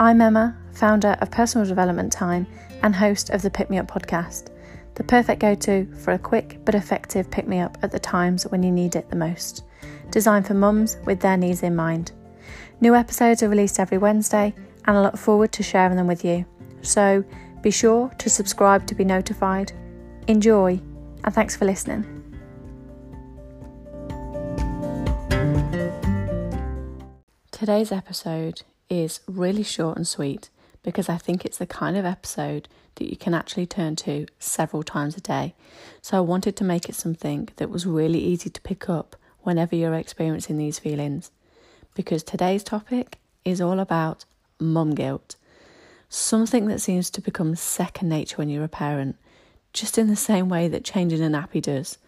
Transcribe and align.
I'm 0.00 0.22
Emma, 0.22 0.56
founder 0.72 1.14
of 1.20 1.30
Personal 1.30 1.66
Development 1.66 2.10
Time 2.10 2.46
and 2.82 2.94
host 2.94 3.28
of 3.28 3.42
the 3.42 3.50
Pick 3.50 3.68
Me 3.68 3.76
Up 3.76 3.86
podcast, 3.86 4.48
the 4.94 5.04
perfect 5.04 5.42
go 5.42 5.54
to 5.56 5.84
for 5.96 6.12
a 6.12 6.18
quick 6.18 6.58
but 6.64 6.74
effective 6.74 7.30
pick 7.30 7.46
me 7.46 7.60
up 7.60 7.76
at 7.82 7.90
the 7.90 7.98
times 7.98 8.44
when 8.44 8.62
you 8.62 8.70
need 8.72 8.96
it 8.96 9.10
the 9.10 9.16
most, 9.16 9.62
designed 10.10 10.46
for 10.46 10.54
mums 10.54 10.96
with 11.04 11.20
their 11.20 11.36
needs 11.36 11.62
in 11.62 11.76
mind. 11.76 12.12
New 12.80 12.94
episodes 12.94 13.42
are 13.42 13.50
released 13.50 13.78
every 13.78 13.98
Wednesday, 13.98 14.54
and 14.86 14.96
I 14.96 15.02
look 15.02 15.18
forward 15.18 15.52
to 15.52 15.62
sharing 15.62 15.98
them 15.98 16.06
with 16.06 16.24
you. 16.24 16.46
So 16.80 17.22
be 17.60 17.70
sure 17.70 18.08
to 18.16 18.30
subscribe 18.30 18.86
to 18.86 18.94
be 18.94 19.04
notified. 19.04 19.70
Enjoy, 20.28 20.80
and 21.24 21.34
thanks 21.34 21.56
for 21.56 21.66
listening. 21.66 22.06
Today's 27.50 27.92
episode 27.92 28.62
is 28.90 29.20
really 29.26 29.62
short 29.62 29.96
and 29.96 30.06
sweet 30.06 30.50
because 30.82 31.08
I 31.08 31.16
think 31.16 31.44
it's 31.44 31.58
the 31.58 31.66
kind 31.66 31.96
of 31.96 32.04
episode 32.04 32.68
that 32.96 33.08
you 33.08 33.16
can 33.16 33.32
actually 33.32 33.66
turn 33.66 33.96
to 33.96 34.26
several 34.38 34.82
times 34.82 35.16
a 35.16 35.20
day. 35.20 35.54
So 36.02 36.18
I 36.18 36.20
wanted 36.20 36.56
to 36.56 36.64
make 36.64 36.88
it 36.88 36.94
something 36.94 37.48
that 37.56 37.70
was 37.70 37.86
really 37.86 38.18
easy 38.18 38.50
to 38.50 38.60
pick 38.60 38.88
up 38.88 39.16
whenever 39.42 39.76
you're 39.76 39.94
experiencing 39.94 40.58
these 40.58 40.78
feelings. 40.78 41.30
Because 41.94 42.22
today's 42.22 42.64
topic 42.64 43.18
is 43.44 43.60
all 43.60 43.78
about 43.78 44.24
mum 44.58 44.94
guilt. 44.94 45.36
Something 46.08 46.66
that 46.66 46.80
seems 46.80 47.08
to 47.10 47.20
become 47.20 47.54
second 47.54 48.08
nature 48.08 48.36
when 48.36 48.48
you're 48.48 48.64
a 48.64 48.68
parent, 48.68 49.16
just 49.72 49.96
in 49.96 50.08
the 50.08 50.16
same 50.16 50.48
way 50.48 50.66
that 50.68 50.84
changing 50.84 51.22
a 51.22 51.28
nappy 51.28 51.62
does. 51.62 51.98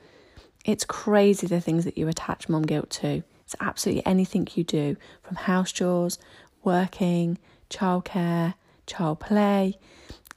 It's 0.65 0.85
crazy 0.85 1.47
the 1.47 1.61
things 1.61 1.85
that 1.85 1.97
you 1.97 2.09
attach 2.09 2.49
mum 2.49 2.63
guilt 2.63 2.91
to. 2.91 3.23
It's 3.45 3.57
absolutely 3.61 4.05
anything 4.07 4.49
you 4.55 4.65
do, 4.65 4.97
from 5.23 5.37
house 5.37 5.73
chores, 5.73 6.19
working, 6.65 7.39
childcare, 7.71 8.55
child 8.87 9.21
play, 9.21 9.79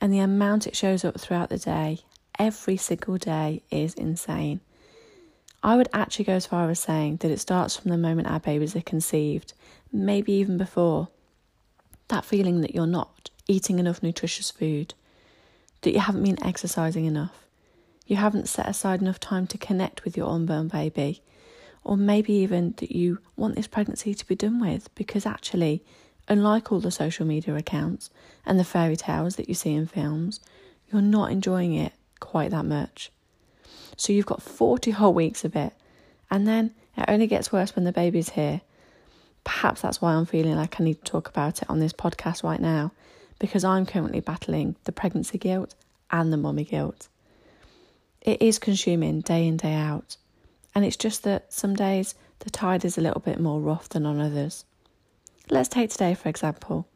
and 0.02 0.14
the 0.14 0.20
amount 0.20 0.68
it 0.68 0.76
shows 0.76 1.06
up 1.06 1.20
throughout 1.20 1.50
the 1.50 1.58
day, 1.58 2.00
every 2.38 2.78
single 2.78 3.18
day, 3.18 3.62
is 3.72 3.94
insane. 3.94 4.60
I 5.64 5.78
would 5.78 5.90
actually 5.94 6.26
go 6.26 6.34
as 6.34 6.46
far 6.46 6.70
as 6.70 6.80
saying 6.80 7.18
that 7.18 7.32
it 7.32 7.40
starts 7.40 7.76
from 7.76 7.92
the 7.92 7.98
moment 7.98 8.28
our 8.28 8.40
babies 8.40 8.76
are 8.76 8.82
conceived, 8.82 9.54
maybe 9.92 10.34
even 10.34 10.58
before. 10.58 11.08
That 12.10 12.26
feeling 12.26 12.62
that 12.62 12.76
you're 12.76 12.86
not 12.86 13.32
eating 13.48 13.80
enough 13.80 14.04
nutritious 14.04 14.52
food, 14.52 14.94
that 15.82 15.94
you 15.94 16.00
haven't 16.00 16.24
been 16.24 16.44
exercising 16.44 17.06
enough, 17.06 17.46
you 18.06 18.16
haven't 18.18 18.48
set 18.48 18.68
aside 18.68 19.02
enough 19.02 19.20
time 19.20 19.48
to 19.48 19.58
connect 19.58 20.04
with 20.04 20.16
your 20.16 20.30
unborn 20.30 20.68
baby, 20.68 21.24
or 21.84 21.98
maybe 21.98 22.34
even 22.34 22.74
that 22.78 22.92
you 22.92 23.20
want 23.36 23.56
this 23.56 23.68
pregnancy 23.68 24.14
to 24.14 24.28
be 24.28 24.36
done 24.36 24.60
with 24.60 24.94
because 24.94 25.26
actually, 25.26 25.84
unlike 26.28 26.72
all 26.72 26.80
the 26.80 26.92
social 26.92 27.26
media 27.26 27.56
accounts 27.56 28.10
and 28.46 28.60
the 28.60 28.64
fairy 28.64 28.96
tales 28.96 29.36
that 29.36 29.50
you 29.50 29.56
see 29.56 29.74
in 29.74 29.88
films, 29.88 30.40
you're 30.92 31.02
not 31.02 31.32
enjoying 31.32 31.74
it 31.74 31.94
quite 32.20 32.52
that 32.52 32.66
much. 32.66 33.12
So 33.98 34.14
you've 34.14 34.26
got 34.26 34.42
40 34.42 34.92
whole 34.92 35.14
weeks 35.14 35.46
of 35.46 35.56
it, 35.56 35.74
and 36.30 36.48
then 36.48 36.74
it 36.98 37.06
only 37.08 37.28
gets 37.28 37.52
worse 37.52 37.76
when 37.76 37.86
the 37.86 37.92
baby's 37.92 38.30
here. 38.30 38.62
Perhaps 39.44 39.82
that's 39.82 40.02
why 40.02 40.14
I'm 40.14 40.26
feeling 40.26 40.56
like 40.56 40.80
I 40.80 40.84
need 40.84 41.04
to 41.04 41.12
talk 41.12 41.30
about 41.30 41.62
it 41.62 41.70
on 41.70 41.80
this 41.80 41.94
podcast 41.94 42.44
right 42.44 42.60
now, 42.60 42.92
because 43.40 43.64
I'm 43.64 43.86
currently 43.86 44.20
battling 44.20 44.76
the 44.86 44.92
pregnancy 44.92 45.38
guilt 45.38 45.76
and 46.12 46.32
the 46.32 46.38
mummy 46.38 46.64
guilt. 46.64 47.08
It 48.22 48.42
is 48.42 48.58
consuming 48.58 49.22
day 49.22 49.48
in, 49.48 49.58
day 49.58 49.74
out. 49.74 50.18
And 50.74 50.84
it's 50.84 50.98
just 50.98 51.24
that 51.24 51.54
some 51.54 51.76
days 51.76 52.16
the 52.40 52.50
tide 52.50 52.84
is 52.84 52.98
a 52.98 53.02
little 53.02 53.22
bit 53.22 53.40
more 53.40 53.62
rough 53.62 53.88
than 53.90 54.06
on 54.06 54.20
others. 54.20 54.66
Let's 55.50 55.70
take 55.70 55.92
today, 55.92 56.16
for 56.16 56.28
example. 56.28 56.88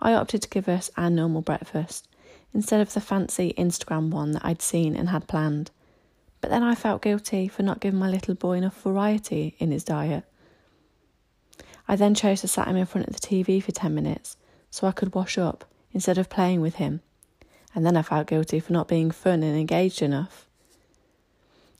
I 0.00 0.14
opted 0.14 0.42
to 0.42 0.48
give 0.48 0.68
us 0.68 0.88
our 0.96 1.10
normal 1.10 1.42
breakfast 1.42 2.06
instead 2.54 2.80
of 2.80 2.94
the 2.94 3.00
fancy 3.00 3.52
Instagram 3.58 4.10
one 4.10 4.32
that 4.32 4.44
I'd 4.44 4.62
seen 4.62 4.94
and 4.94 5.08
had 5.08 5.26
planned. 5.26 5.72
But 6.40 6.50
then 6.50 6.62
I 6.62 6.76
felt 6.76 7.02
guilty 7.02 7.48
for 7.48 7.64
not 7.64 7.80
giving 7.80 7.98
my 7.98 8.08
little 8.08 8.34
boy 8.34 8.58
enough 8.58 8.80
variety 8.80 9.56
in 9.58 9.72
his 9.72 9.84
diet. 9.84 10.24
I 11.88 11.96
then 11.96 12.14
chose 12.14 12.40
to 12.42 12.48
sat 12.48 12.68
him 12.68 12.76
in 12.76 12.86
front 12.86 13.08
of 13.08 13.14
the 13.14 13.20
TV 13.20 13.60
for 13.60 13.72
10 13.72 13.94
minutes 13.94 14.36
so 14.70 14.86
I 14.86 14.92
could 14.92 15.12
wash 15.12 15.36
up 15.36 15.64
instead 15.92 16.18
of 16.18 16.30
playing 16.30 16.60
with 16.60 16.76
him. 16.76 17.00
And 17.74 17.84
then 17.84 17.96
I 17.96 18.02
felt 18.02 18.28
guilty 18.28 18.60
for 18.60 18.72
not 18.72 18.86
being 18.86 19.10
fun 19.10 19.42
and 19.42 19.58
engaged 19.58 20.02
enough. 20.02 20.46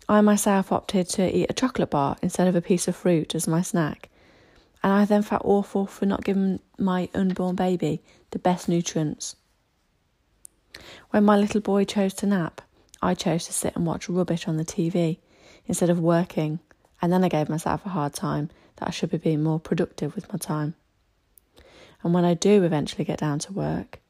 I 0.09 0.20
myself 0.20 0.72
opted 0.72 1.09
to 1.10 1.32
eat 1.32 1.47
a 1.48 1.54
chocolate 1.54 1.91
bar 1.91 2.16
instead 2.22 2.48
of 2.48 2.56
a 2.56 2.60
piece 2.60 2.88
of 2.88 2.97
fruit 2.97 3.36
as 3.36 3.47
my 3.47 3.62
snack, 3.62 4.09
and 4.82 4.92
I 4.92 5.04
then 5.04 5.22
felt 5.22 5.42
awful 5.44 5.86
for 5.86 6.06
not 6.06 6.24
giving 6.24 6.60
my 6.78 7.08
unborn 7.14 7.56
baby 7.56 8.02
the 8.30 8.38
best 8.38 8.68
nutrients. 8.68 9.36
When 11.10 11.24
my 11.24 11.36
little 11.36 11.60
boy 11.60 11.84
chose 11.84 12.14
to 12.14 12.26
nap, 12.26 12.60
I 13.02 13.14
chose 13.14 13.46
to 13.46 13.52
sit 13.52 13.76
and 13.76 13.86
watch 13.86 14.08
rubbish 14.08 14.46
on 14.46 14.56
the 14.56 14.64
TV 14.64 15.18
instead 15.66 15.91
of 15.91 15.98
working, 16.00 16.60
and 17.02 17.12
then 17.12 17.24
I 17.24 17.28
gave 17.28 17.48
myself 17.48 17.84
a 17.84 17.91
hard 17.91 18.14
time 18.14 18.50
that 18.76 18.88
I 18.88 18.91
should 18.91 19.10
be 19.10 19.18
being 19.18 19.42
more 19.42 19.60
productive 19.60 20.14
with 20.14 20.32
my 20.32 20.38
time. 20.38 20.74
And 22.02 22.14
when 22.14 22.24
I 22.24 22.34
do 22.34 22.62
eventually 22.62 23.04
get 23.04 23.18
down 23.18 23.38
to 23.41 23.52
work, 23.52 24.00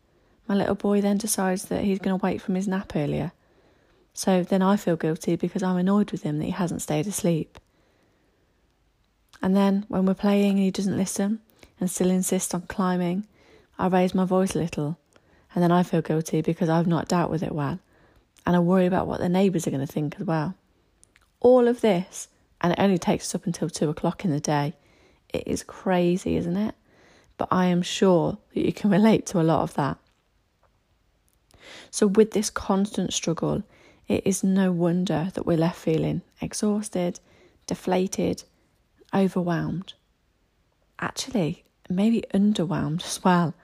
my 0.47 0.54
little 0.54 0.75
boy 0.75 1.00
then 1.00 1.19
decides 1.19 1.66
that 1.66 1.84
he's 1.84 1.98
going 1.98 2.19
to 2.19 2.22
wake 2.22 2.41
from 2.41 2.54
his 2.54 2.69
nap 2.69 2.92
earlier 2.94 3.32
so 4.12 4.42
then 4.42 4.62
I 4.62 4.76
feel 4.76 4.97
guilty 4.97 5.37
because 5.37 5.62
I'm 5.62 5.76
annoyed 5.76 6.10
with 6.12 6.22
him 6.22 6.38
that 6.38 6.44
he 6.44 6.50
hasn't 6.50 6.82
stayed 6.82 7.06
asleep. 7.06 7.58
And 9.42 9.56
then 9.56 9.84
when 9.88 10.06
we're 10.06 10.14
playing 10.14 10.52
and 10.52 10.58
he 10.58 10.70
doesn't 10.70 10.96
listen 10.96 11.40
and 11.78 11.90
still 11.90 12.10
insists 12.10 12.54
on 12.54 12.62
climbing, 12.62 13.26
I 13.78 13.86
raise 13.86 14.14
my 14.14 14.24
voice 14.24 14.54
a 14.54 14.58
little. 14.58 14.98
And 15.54 15.62
then 15.62 15.72
I 15.72 15.82
feel 15.82 16.02
guilty 16.02 16.42
because 16.42 16.68
I've 16.68 16.86
not 16.86 17.08
dealt 17.08 17.30
with 17.30 17.42
it 17.42 17.54
well. 17.54 17.78
And 18.46 18.54
I 18.54 18.58
worry 18.60 18.86
about 18.86 19.06
what 19.06 19.20
the 19.20 19.28
neighbours 19.28 19.66
are 19.66 19.70
going 19.70 19.86
to 19.86 19.92
think 19.92 20.16
as 20.20 20.26
well. 20.26 20.54
All 21.40 21.68
of 21.68 21.80
this, 21.80 22.28
and 22.60 22.72
it 22.72 22.78
only 22.78 22.98
takes 22.98 23.24
us 23.26 23.34
up 23.34 23.46
until 23.46 23.70
two 23.70 23.88
o'clock 23.88 24.24
in 24.24 24.30
the 24.30 24.40
day. 24.40 24.74
It 25.32 25.44
is 25.46 25.62
crazy, 25.62 26.36
isn't 26.36 26.56
it? 26.56 26.74
But 27.38 27.48
I 27.50 27.66
am 27.66 27.82
sure 27.82 28.38
that 28.54 28.64
you 28.64 28.72
can 28.72 28.90
relate 28.98 29.26
to 29.26 29.40
a 29.40 29.42
lot 29.42 29.62
of 29.62 29.74
that. 29.74 29.98
So, 31.90 32.06
with 32.06 32.32
this 32.32 32.50
constant 32.50 33.12
struggle, 33.12 33.62
it 34.08 34.26
is 34.26 34.42
no 34.42 34.72
wonder 34.72 35.30
that 35.34 35.46
we're 35.46 35.56
left 35.56 35.78
feeling 35.78 36.22
exhausted, 36.40 37.20
deflated, 37.66 38.44
overwhelmed. 39.15 39.94
Actually, 40.98 41.65
maybe 41.88 42.25
underwhelmed 42.32 43.04
as 43.04 43.22
well 43.25 43.54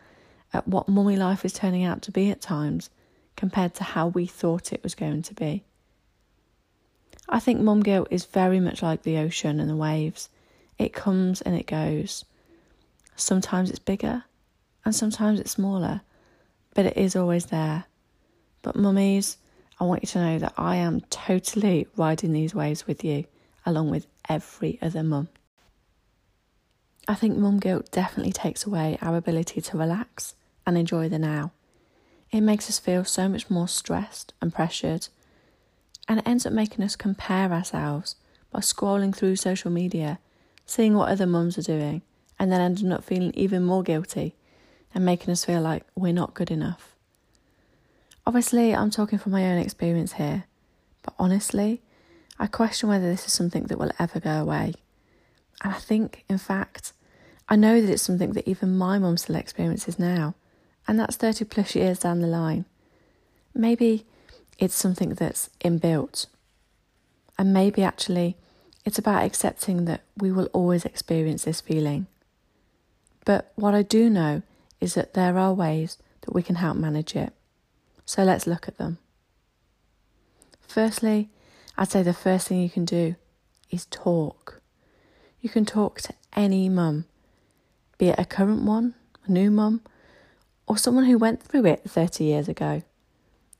at 0.52 0.66
what 0.66 0.88
mummy 0.88 1.16
life 1.16 1.44
is 1.44 1.52
turning 1.52 1.84
out 1.84 2.02
to 2.02 2.10
be 2.10 2.30
at 2.30 2.40
times 2.40 2.90
compared 3.36 3.74
to 3.74 3.84
how 3.84 4.08
we 4.08 4.26
thought 4.26 4.72
it 4.72 4.82
was 4.82 4.94
going 4.94 5.22
to 5.22 5.34
be. 5.34 5.62
I 7.28 7.40
think 7.40 7.60
mum 7.60 7.82
guilt 7.82 8.08
is 8.10 8.24
very 8.24 8.60
much 8.60 8.82
like 8.82 9.02
the 9.02 9.18
ocean 9.18 9.60
and 9.60 9.68
the 9.68 9.76
waves. 9.76 10.28
It 10.78 10.92
comes 10.92 11.42
and 11.42 11.56
it 11.56 11.66
goes. 11.66 12.24
Sometimes 13.16 13.70
it's 13.70 13.78
bigger 13.78 14.24
and 14.84 14.94
sometimes 14.94 15.40
it's 15.40 15.50
smaller, 15.50 16.02
but 16.74 16.86
it 16.86 16.96
is 16.96 17.16
always 17.16 17.46
there. 17.46 17.84
But 18.62 18.76
mummies, 18.76 19.38
I 19.78 19.84
want 19.84 20.02
you 20.02 20.08
to 20.08 20.20
know 20.20 20.38
that 20.38 20.54
I 20.56 20.76
am 20.76 21.00
totally 21.10 21.86
riding 21.96 22.32
these 22.32 22.54
waves 22.54 22.86
with 22.86 23.04
you, 23.04 23.24
along 23.64 23.90
with 23.90 24.06
every 24.28 24.78
other 24.80 25.02
mum. 25.02 25.28
I 27.08 27.14
think 27.14 27.36
mum 27.36 27.60
guilt 27.60 27.92
definitely 27.92 28.32
takes 28.32 28.66
away 28.66 28.98
our 29.00 29.16
ability 29.16 29.60
to 29.60 29.78
relax 29.78 30.34
and 30.66 30.76
enjoy 30.76 31.08
the 31.08 31.18
now. 31.18 31.52
It 32.32 32.40
makes 32.40 32.68
us 32.68 32.80
feel 32.80 33.04
so 33.04 33.28
much 33.28 33.48
more 33.48 33.68
stressed 33.68 34.34
and 34.40 34.52
pressured, 34.52 35.08
and 36.08 36.18
it 36.18 36.26
ends 36.26 36.46
up 36.46 36.52
making 36.52 36.84
us 36.84 36.96
compare 36.96 37.52
ourselves 37.52 38.16
by 38.50 38.58
scrolling 38.58 39.14
through 39.14 39.36
social 39.36 39.70
media, 39.70 40.18
seeing 40.66 40.94
what 40.94 41.08
other 41.08 41.26
mums 41.26 41.56
are 41.56 41.62
doing, 41.62 42.02
and 42.38 42.50
then 42.50 42.60
ending 42.60 42.90
up 42.90 43.04
feeling 43.04 43.32
even 43.34 43.62
more 43.62 43.84
guilty 43.84 44.34
and 44.92 45.04
making 45.04 45.30
us 45.30 45.44
feel 45.44 45.60
like 45.60 45.84
we're 45.94 46.12
not 46.12 46.34
good 46.34 46.50
enough. 46.50 46.96
Obviously, 48.26 48.74
I'm 48.74 48.90
talking 48.90 49.20
from 49.20 49.32
my 49.32 49.44
own 49.44 49.58
experience 49.58 50.14
here, 50.14 50.44
but 51.04 51.14
honestly, 51.18 51.82
I 52.38 52.48
question 52.48 52.88
whether 52.88 53.08
this 53.08 53.26
is 53.26 53.32
something 53.32 53.64
that 53.64 53.78
will 53.78 53.92
ever 54.00 54.18
go 54.18 54.42
away. 54.42 54.74
I 55.66 55.78
think, 55.78 56.24
in 56.28 56.38
fact, 56.38 56.92
I 57.48 57.56
know 57.56 57.80
that 57.80 57.90
it's 57.90 58.02
something 58.02 58.32
that 58.32 58.48
even 58.48 58.76
my 58.76 58.98
mum 58.98 59.16
still 59.16 59.36
experiences 59.36 59.98
now, 59.98 60.34
and 60.86 60.98
that's 60.98 61.16
30 61.16 61.44
plus 61.46 61.74
years 61.74 62.00
down 62.00 62.20
the 62.20 62.26
line. 62.26 62.64
Maybe 63.54 64.06
it's 64.58 64.74
something 64.74 65.10
that's 65.10 65.50
inbuilt, 65.60 66.26
and 67.38 67.52
maybe 67.52 67.82
actually 67.82 68.36
it's 68.84 68.98
about 68.98 69.24
accepting 69.24 69.84
that 69.86 70.02
we 70.16 70.30
will 70.30 70.48
always 70.52 70.84
experience 70.84 71.44
this 71.44 71.60
feeling. 71.60 72.06
But 73.24 73.52
what 73.56 73.74
I 73.74 73.82
do 73.82 74.08
know 74.08 74.42
is 74.80 74.94
that 74.94 75.14
there 75.14 75.36
are 75.36 75.52
ways 75.52 75.98
that 76.20 76.34
we 76.34 76.42
can 76.42 76.56
help 76.56 76.76
manage 76.76 77.16
it. 77.16 77.32
So 78.04 78.22
let's 78.22 78.46
look 78.46 78.68
at 78.68 78.78
them. 78.78 78.98
Firstly, 80.60 81.28
I'd 81.76 81.90
say 81.90 82.02
the 82.02 82.14
first 82.14 82.46
thing 82.48 82.60
you 82.60 82.70
can 82.70 82.84
do 82.84 83.16
is 83.70 83.86
talk. 83.86 84.60
You 85.40 85.48
can 85.48 85.64
talk 85.64 86.00
to 86.02 86.14
any 86.34 86.68
mum, 86.68 87.04
be 87.98 88.08
it 88.08 88.18
a 88.18 88.24
current 88.24 88.62
one, 88.62 88.94
a 89.26 89.30
new 89.32 89.50
mum, 89.50 89.82
or 90.66 90.76
someone 90.76 91.04
who 91.04 91.18
went 91.18 91.42
through 91.42 91.66
it 91.66 91.82
30 91.88 92.24
years 92.24 92.48
ago. 92.48 92.82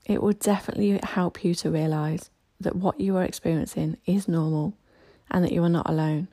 It 0.05 0.21
will 0.21 0.33
definitely 0.33 0.99
help 1.03 1.43
you 1.43 1.53
to 1.55 1.69
realize 1.69 2.29
that 2.59 2.75
what 2.75 2.99
you 2.99 3.15
are 3.17 3.23
experiencing 3.23 3.97
is 4.05 4.27
normal 4.27 4.73
and 5.29 5.43
that 5.43 5.51
you 5.51 5.63
are 5.63 5.69
not 5.69 5.89
alone. 5.89 6.27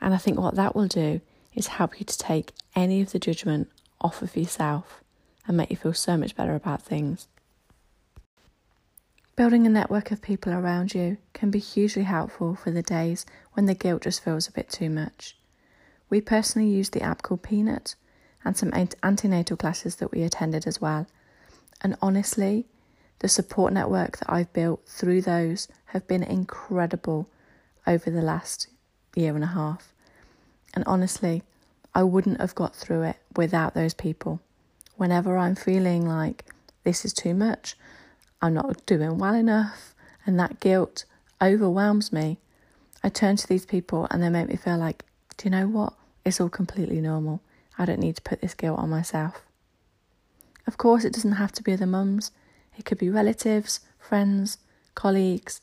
And 0.00 0.14
I 0.14 0.18
think 0.18 0.38
what 0.38 0.54
that 0.54 0.74
will 0.74 0.86
do 0.86 1.20
is 1.54 1.66
help 1.66 1.98
you 1.98 2.06
to 2.06 2.18
take 2.18 2.52
any 2.74 3.00
of 3.00 3.12
the 3.12 3.18
judgment 3.18 3.70
off 4.00 4.22
of 4.22 4.36
yourself 4.36 5.02
and 5.46 5.56
make 5.56 5.70
you 5.70 5.76
feel 5.76 5.94
so 5.94 6.16
much 6.16 6.36
better 6.36 6.54
about 6.54 6.82
things. 6.82 7.26
Building 9.36 9.66
a 9.66 9.70
network 9.70 10.10
of 10.10 10.20
people 10.20 10.52
around 10.52 10.94
you 10.94 11.16
can 11.32 11.50
be 11.50 11.58
hugely 11.58 12.02
helpful 12.02 12.54
for 12.54 12.70
the 12.70 12.82
days 12.82 13.24
when 13.54 13.66
the 13.66 13.74
guilt 13.74 14.02
just 14.02 14.22
feels 14.22 14.48
a 14.48 14.52
bit 14.52 14.68
too 14.68 14.90
much. 14.90 15.36
We 16.10 16.20
personally 16.20 16.68
use 16.68 16.90
the 16.90 17.02
app 17.02 17.22
called 17.22 17.42
Peanut 17.42 17.94
and 18.44 18.56
some 18.56 18.72
antenatal 19.02 19.56
classes 19.56 19.96
that 19.96 20.12
we 20.12 20.22
attended 20.22 20.66
as 20.66 20.80
well. 20.80 21.06
And 21.80 21.96
honestly, 22.02 22.66
the 23.20 23.28
support 23.28 23.72
network 23.72 24.18
that 24.18 24.30
I've 24.30 24.52
built 24.52 24.86
through 24.86 25.22
those 25.22 25.68
have 25.86 26.06
been 26.06 26.22
incredible 26.22 27.28
over 27.86 28.10
the 28.10 28.22
last 28.22 28.68
year 29.14 29.34
and 29.34 29.44
a 29.44 29.48
half. 29.48 29.92
And 30.74 30.84
honestly, 30.86 31.42
I 31.94 32.02
wouldn't 32.02 32.40
have 32.40 32.54
got 32.54 32.74
through 32.74 33.02
it 33.02 33.16
without 33.36 33.74
those 33.74 33.94
people. 33.94 34.40
Whenever 34.96 35.36
I'm 35.36 35.54
feeling 35.54 36.06
like 36.06 36.44
this 36.84 37.04
is 37.04 37.12
too 37.12 37.34
much, 37.34 37.76
I'm 38.42 38.54
not 38.54 38.84
doing 38.86 39.18
well 39.18 39.34
enough, 39.34 39.94
and 40.24 40.38
that 40.38 40.60
guilt 40.60 41.04
overwhelms 41.42 42.12
me, 42.12 42.38
I 43.02 43.08
turn 43.08 43.36
to 43.36 43.46
these 43.46 43.66
people 43.66 44.06
and 44.10 44.22
they 44.22 44.28
make 44.28 44.48
me 44.48 44.56
feel 44.56 44.76
like, 44.76 45.04
do 45.36 45.44
you 45.46 45.50
know 45.50 45.66
what? 45.66 45.94
It's 46.24 46.40
all 46.40 46.50
completely 46.50 47.00
normal. 47.00 47.40
I 47.78 47.86
don't 47.86 48.00
need 48.00 48.16
to 48.16 48.22
put 48.22 48.40
this 48.40 48.54
guilt 48.54 48.78
on 48.78 48.90
myself. 48.90 49.42
Of 50.66 50.76
course, 50.76 51.04
it 51.04 51.14
doesn't 51.14 51.32
have 51.32 51.52
to 51.52 51.62
be 51.62 51.74
the 51.76 51.86
mums, 51.86 52.30
it 52.76 52.84
could 52.84 52.98
be 52.98 53.10
relatives, 53.10 53.80
friends, 53.98 54.58
colleagues, 54.94 55.60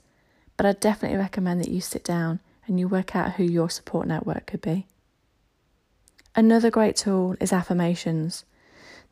but 0.55 0.65
I 0.65 0.73
definitely 0.73 1.17
recommend 1.17 1.61
that 1.61 1.69
you 1.69 1.81
sit 1.81 2.03
down 2.03 2.39
and 2.65 2.79
you 2.79 2.87
work 2.87 3.15
out 3.15 3.33
who 3.33 3.43
your 3.43 3.69
support 3.69 4.07
network 4.07 4.47
could 4.47 4.61
be. 4.61 4.87
Another 6.35 6.69
great 6.69 6.95
tool 6.95 7.35
is 7.39 7.53
affirmations. 7.53 8.45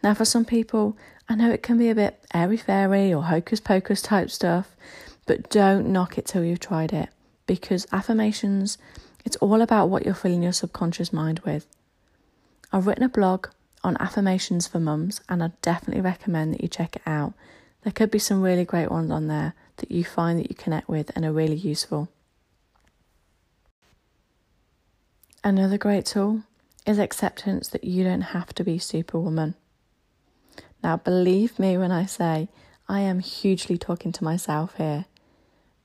Now, 0.03 0.13
for 0.13 0.25
some 0.25 0.45
people, 0.45 0.97
I 1.27 1.35
know 1.35 1.51
it 1.51 1.63
can 1.63 1.77
be 1.77 1.89
a 1.89 1.95
bit 1.95 2.23
airy 2.33 2.57
fairy 2.57 3.13
or 3.13 3.23
hocus 3.23 3.59
pocus 3.59 4.01
type 4.01 4.29
stuff, 4.29 4.75
but 5.25 5.49
don't 5.49 5.87
knock 5.87 6.17
it 6.17 6.25
till 6.25 6.43
you've 6.43 6.59
tried 6.59 6.93
it 6.93 7.09
because 7.47 7.87
affirmations, 7.91 8.77
it's 9.23 9.35
all 9.37 9.61
about 9.61 9.89
what 9.89 10.05
you're 10.05 10.13
filling 10.13 10.43
your 10.43 10.53
subconscious 10.53 11.11
mind 11.11 11.39
with. 11.39 11.65
I've 12.71 12.87
written 12.87 13.03
a 13.03 13.09
blog 13.09 13.47
on 13.83 13.97
affirmations 13.99 14.67
for 14.67 14.79
mums, 14.79 15.21
and 15.29 15.43
I 15.43 15.51
definitely 15.61 16.01
recommend 16.01 16.53
that 16.53 16.61
you 16.61 16.67
check 16.67 16.95
it 16.95 17.01
out. 17.05 17.33
There 17.83 17.93
could 17.93 18.11
be 18.11 18.19
some 18.19 18.41
really 18.41 18.65
great 18.65 18.89
ones 18.89 19.11
on 19.11 19.27
there 19.27 19.53
that 19.77 19.91
you 19.91 20.03
find 20.03 20.39
that 20.39 20.49
you 20.49 20.55
connect 20.55 20.89
with 20.89 21.11
and 21.15 21.23
are 21.23 21.31
really 21.31 21.55
useful. 21.55 22.09
Another 25.43 25.77
great 25.77 26.07
tool 26.07 26.41
is 26.87 26.97
acceptance 26.97 27.67
that 27.69 27.83
you 27.83 28.03
don't 28.03 28.21
have 28.21 28.53
to 28.55 28.63
be 28.63 28.79
superwoman. 28.79 29.53
Now, 30.85 30.97
believe 30.97 31.57
me 31.57 31.79
when 31.79 31.91
I 31.91 32.05
say 32.05 32.47
I 32.87 32.99
am 32.99 33.19
hugely 33.19 33.75
talking 33.75 34.11
to 34.11 34.23
myself 34.23 34.75
here, 34.75 35.05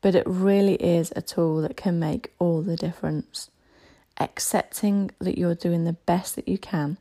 but 0.02 0.14
it 0.14 0.26
really 0.26 0.74
is 0.74 1.10
a 1.16 1.22
tool 1.22 1.62
that 1.62 1.74
can 1.74 1.98
make 1.98 2.34
all 2.38 2.60
the 2.60 2.76
difference. 2.76 3.48
Accepting 4.18 5.10
that 5.18 5.38
you're 5.38 5.54
doing 5.54 5.84
the 5.84 5.94
best 5.94 6.36
that 6.36 6.46
you 6.46 6.58
can 6.58 6.98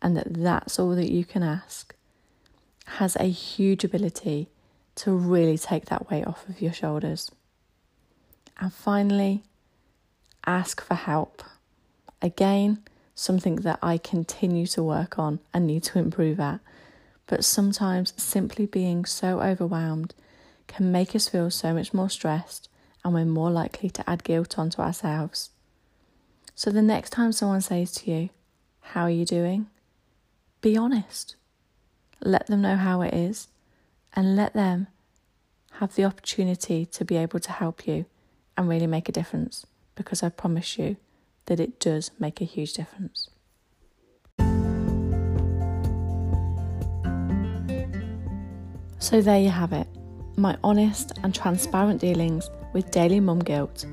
and 0.00 0.16
that 0.16 0.42
that's 0.42 0.78
all 0.78 0.94
that 0.94 1.12
you 1.12 1.22
can 1.22 1.42
ask 1.42 1.94
has 2.96 3.14
a 3.16 3.24
huge 3.24 3.84
ability 3.84 4.48
to 4.94 5.12
really 5.12 5.58
take 5.58 5.84
that 5.84 6.10
weight 6.10 6.26
off 6.26 6.48
of 6.48 6.62
your 6.62 6.72
shoulders. 6.72 7.30
And 8.58 8.72
finally, 8.72 9.42
ask 10.46 10.82
for 10.82 10.94
help. 10.94 11.42
Again, 12.22 12.84
something 13.14 13.56
that 13.56 13.80
I 13.82 13.98
continue 13.98 14.66
to 14.68 14.82
work 14.82 15.18
on 15.18 15.40
and 15.52 15.66
need 15.66 15.82
to 15.82 15.98
improve 15.98 16.40
at 16.40 16.60
but 17.28 17.44
sometimes 17.44 18.14
simply 18.16 18.66
being 18.66 19.04
so 19.04 19.40
overwhelmed 19.40 20.14
can 20.66 20.90
make 20.90 21.14
us 21.14 21.28
feel 21.28 21.50
so 21.50 21.72
much 21.72 21.94
more 21.94 22.10
stressed 22.10 22.68
and 23.04 23.14
we're 23.14 23.24
more 23.24 23.50
likely 23.50 23.90
to 23.90 24.10
add 24.10 24.24
guilt 24.24 24.58
onto 24.58 24.82
ourselves. 24.82 25.50
So 26.54 26.70
the 26.70 26.82
next 26.82 27.10
time 27.10 27.30
someone 27.32 27.60
says 27.60 27.92
to 27.92 28.10
you, 28.10 28.30
How 28.80 29.02
are 29.02 29.10
you 29.10 29.24
doing? 29.24 29.68
Be 30.60 30.76
honest. 30.76 31.36
Let 32.20 32.48
them 32.48 32.62
know 32.62 32.76
how 32.76 33.02
it 33.02 33.14
is 33.14 33.46
and 34.14 34.34
let 34.34 34.54
them 34.54 34.88
have 35.74 35.94
the 35.94 36.04
opportunity 36.04 36.84
to 36.86 37.04
be 37.04 37.16
able 37.16 37.38
to 37.40 37.52
help 37.52 37.86
you 37.86 38.06
and 38.56 38.68
really 38.68 38.88
make 38.88 39.08
a 39.08 39.12
difference 39.12 39.64
because 39.94 40.22
I 40.22 40.30
promise 40.30 40.78
you 40.78 40.96
that 41.46 41.60
it 41.60 41.78
does 41.78 42.10
make 42.18 42.40
a 42.40 42.44
huge 42.44 42.72
difference. 42.72 43.28
So 48.98 49.20
there 49.20 49.40
you 49.40 49.50
have 49.50 49.72
it 49.72 49.86
my 50.38 50.56
honest 50.62 51.12
and 51.22 51.34
transparent 51.34 52.00
dealings 52.00 52.48
with 52.72 52.90
daily 52.90 53.20
mum 53.20 53.40
guilt. 53.40 53.84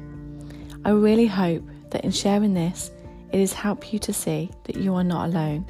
I 0.85 0.91
really 0.91 1.25
hope 1.25 1.63
that 1.89 2.05
in 2.05 2.11
sharing 2.11 2.53
this, 2.53 2.91
it 3.31 3.39
has 3.39 3.51
helped 3.51 3.91
you 3.91 3.99
to 3.99 4.13
see 4.13 4.51
that 4.65 4.75
you 4.75 4.93
are 4.93 5.03
not 5.03 5.29
alone 5.29 5.65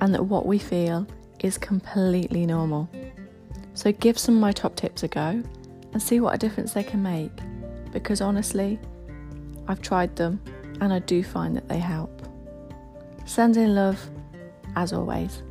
and 0.00 0.14
that 0.14 0.24
what 0.24 0.46
we 0.46 0.58
feel 0.58 1.06
is 1.40 1.58
completely 1.58 2.46
normal. 2.46 2.88
So 3.74 3.90
give 3.92 4.16
some 4.18 4.36
of 4.36 4.40
my 4.40 4.52
top 4.52 4.76
tips 4.76 5.02
a 5.02 5.08
go 5.08 5.42
and 5.92 6.02
see 6.02 6.20
what 6.20 6.34
a 6.34 6.38
difference 6.38 6.72
they 6.72 6.84
can 6.84 7.02
make 7.02 7.32
because 7.92 8.20
honestly, 8.20 8.78
I've 9.66 9.82
tried 9.82 10.14
them 10.16 10.40
and 10.80 10.92
I 10.92 11.00
do 11.00 11.24
find 11.24 11.56
that 11.56 11.68
they 11.68 11.78
help. 11.78 12.22
Sending 13.26 13.74
love 13.74 13.98
as 14.76 14.92
always. 14.92 15.42